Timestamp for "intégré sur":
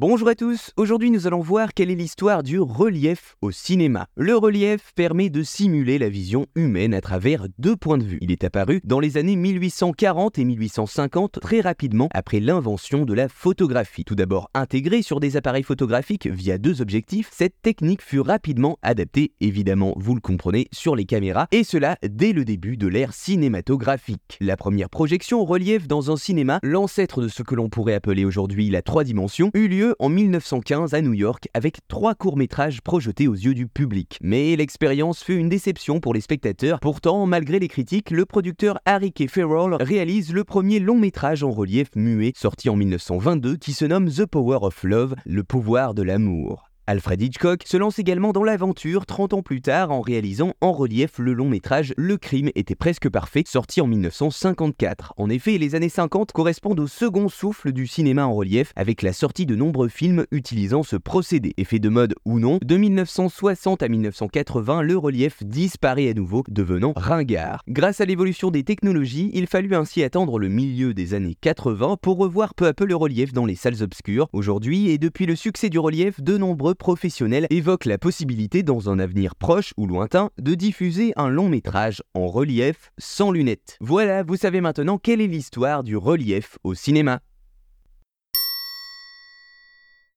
14.54-15.20